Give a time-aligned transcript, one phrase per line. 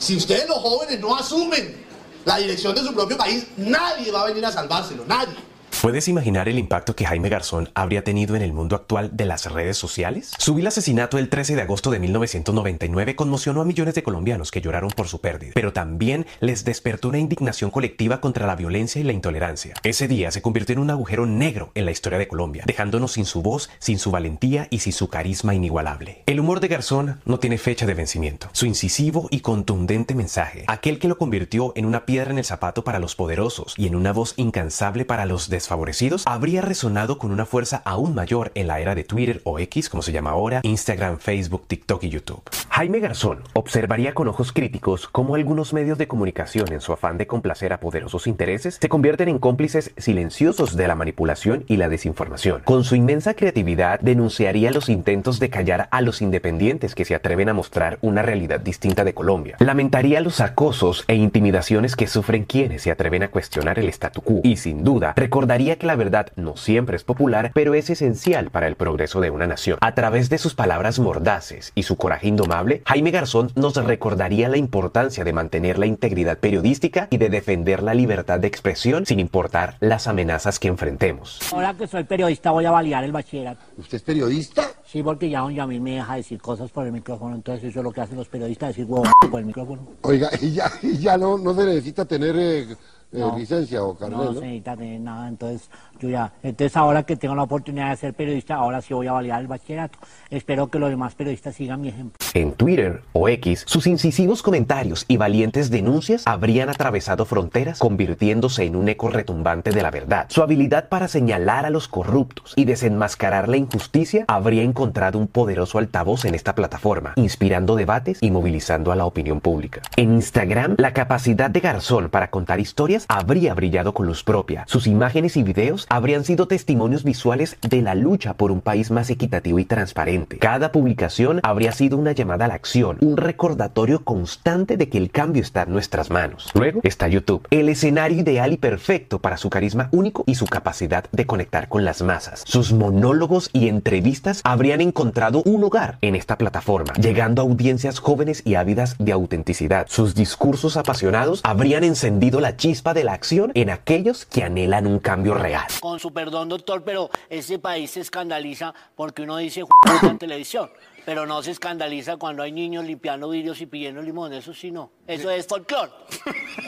[0.00, 1.84] Si ustedes los jóvenes no asumen
[2.24, 5.36] la dirección de su propio país, nadie va a venir a salvárselo, nadie.
[5.80, 9.50] ¿Puedes imaginar el impacto que Jaime Garzón habría tenido en el mundo actual de las
[9.50, 10.32] redes sociales?
[10.36, 14.60] Su vil asesinato el 13 de agosto de 1999 conmocionó a millones de colombianos que
[14.60, 19.04] lloraron por su pérdida, pero también les despertó una indignación colectiva contra la violencia y
[19.04, 19.72] la intolerancia.
[19.82, 23.24] Ese día se convirtió en un agujero negro en la historia de Colombia, dejándonos sin
[23.24, 26.24] su voz, sin su valentía y sin su carisma inigualable.
[26.26, 28.50] El humor de Garzón no tiene fecha de vencimiento.
[28.52, 32.84] Su incisivo y contundente mensaje, aquel que lo convirtió en una piedra en el zapato
[32.84, 37.30] para los poderosos y en una voz incansable para los desfavorecidos, favorecidos habría resonado con
[37.30, 40.60] una fuerza aún mayor en la era de Twitter o X, como se llama ahora,
[40.64, 42.42] Instagram, Facebook, TikTok y YouTube.
[42.70, 47.28] Jaime Garzón observaría con ojos críticos cómo algunos medios de comunicación, en su afán de
[47.28, 52.62] complacer a poderosos intereses, se convierten en cómplices silenciosos de la manipulación y la desinformación.
[52.64, 57.48] Con su inmensa creatividad, denunciaría los intentos de callar a los independientes que se atreven
[57.48, 59.56] a mostrar una realidad distinta de Colombia.
[59.60, 64.40] Lamentaría los acosos e intimidaciones que sufren quienes se atreven a cuestionar el statu quo
[64.42, 68.66] y, sin duda, recordaría que la verdad no siempre es popular, pero es esencial para
[68.66, 69.78] el progreso de una nación.
[69.82, 74.56] A través de sus palabras mordaces y su coraje indomable, Jaime Garzón nos recordaría la
[74.56, 79.76] importancia de mantener la integridad periodística y de defender la libertad de expresión sin importar
[79.80, 81.40] las amenazas que enfrentemos.
[81.52, 83.60] Ahora que soy periodista voy a validar el bachillerato.
[83.76, 84.66] ¿Usted es periodista?
[84.86, 87.84] Sí, porque ya don Yamil me deja decir cosas por el micrófono, entonces eso es
[87.84, 89.86] lo que hacen los periodistas, decir huevo por el micrófono.
[90.00, 92.76] Oiga, y ya, y ya no, no se necesita tener eh,
[93.12, 93.36] No.
[93.36, 94.34] licencia o carnet, No, ¿no?
[94.34, 98.14] se necesita tener nada, entonces yo ya, entonces ahora que tengo la oportunidad de ser
[98.14, 99.98] periodista, ahora sí voy a validar el bachillerato.
[100.30, 102.16] Espero que los demás periodistas sigan mi ejemplo.
[102.34, 108.76] En Twitter o X, sus incisivos comentarios y valientes denuncias habrían atravesado fronteras, convirtiéndose en
[108.76, 110.26] un eco retumbante de la verdad.
[110.28, 115.78] Su habilidad para señalar a los corruptos y desenmascarar la injusticia habría encontrado un poderoso
[115.78, 119.82] altavoz en esta plataforma, inspirando debates y movilizando a la opinión pública.
[119.96, 124.64] En Instagram, la capacidad de Garzón para contar historias habría brillado con luz propia.
[124.66, 129.10] Sus imágenes y videos habrían sido testimonios visuales de la lucha por un país más
[129.10, 130.38] equitativo y transparente.
[130.38, 135.10] Cada publicación habría sido una llamada a la acción, un recordatorio constante de que el
[135.10, 136.50] cambio está en nuestras manos.
[136.54, 141.04] Luego está YouTube, el escenario ideal y perfecto para su carisma único y su capacidad
[141.12, 142.42] de conectar con las masas.
[142.46, 148.42] Sus monólogos y entrevistas habrían encontrado un hogar en esta plataforma, llegando a audiencias jóvenes
[148.44, 149.86] y ávidas de autenticidad.
[149.88, 154.98] Sus discursos apasionados habrían encendido la chispa de la acción en aquellos que anhelan un
[154.98, 155.66] cambio real.
[155.80, 160.70] Con su perdón, doctor, pero ese país se escandaliza porque uno dice "Juega en televisión,
[161.04, 164.32] pero no se escandaliza cuando hay niños limpiando vidrios y pidiendo limón.
[164.32, 164.90] Eso sí no.
[165.06, 165.90] Eso es folclore.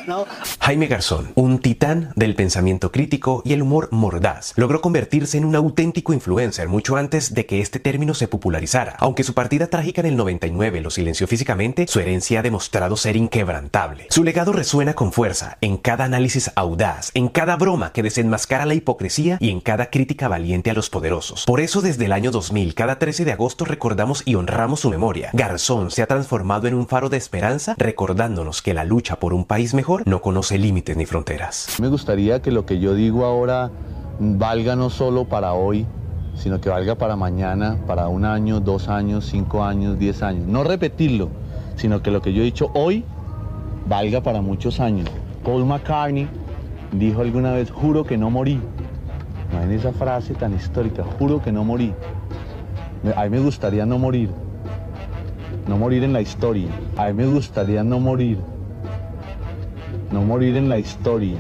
[0.06, 0.26] ¿No?
[0.60, 5.54] Jaime Garzón, un titán del pensamiento crítico y el humor mordaz, logró convertirse en un
[5.54, 8.96] auténtico influencer mucho antes de que este término se popularizara.
[8.98, 13.16] Aunque su partida trágica en el 99 lo silenció físicamente, su herencia ha demostrado ser
[13.16, 14.06] inquebrantable.
[14.10, 18.74] Su legado resuena con fuerza en cada análisis audaz, en cada broma que desenmascara la
[18.74, 21.44] hipocresía y en cada crítica valiente a los poderosos.
[21.44, 25.30] Por eso desde el año 2000, cada 13 de agosto recordamos y honramos su memoria.
[25.32, 29.44] Garzón se ha transformado en un faro de esperanza, recordándonos que la lucha por un
[29.44, 31.76] país mejor no conoce límites ni fronteras.
[31.80, 33.70] Me gustaría que lo que yo digo ahora
[34.18, 35.86] valga no solo para hoy,
[36.34, 40.46] sino que valga para mañana, para un año, dos años, cinco años, diez años.
[40.46, 41.28] No repetirlo,
[41.76, 43.04] sino que lo que yo he dicho hoy
[43.86, 45.08] valga para muchos años.
[45.44, 46.28] Paul McCartney
[46.92, 48.60] dijo alguna vez, juro que no morí.
[49.52, 51.92] No en esa frase tan histórica, juro que no morí.
[53.16, 54.30] A mí me gustaría no morir.
[55.66, 56.68] No morir en la historia.
[56.96, 58.38] A mí me gustaría no morir.
[60.12, 61.36] No morir en la historia.